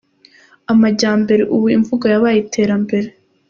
Amajyambere”: 0.71 1.43
Ubu 1.55 1.65
imvugo 1.77 2.05
yabaye 2.13 2.37
iterambere. 2.45 3.07